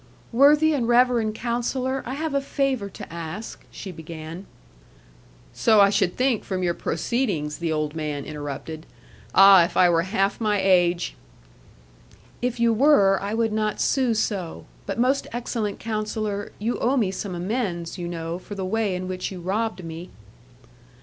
[0.31, 4.47] 'Worthy and reverend Counsellor, I have a favour to ask,' she began.
[5.53, 8.87] 'So I should think from your proceedings,' the old man interrupted
[9.35, 11.13] 'ah, if I were half my age'
[12.41, 14.65] 'If you were, I would not sue so.
[14.87, 19.07] But most excellent Counsellor, you owe me some amends, you know, for the way in
[19.07, 20.09] which you robbed me.'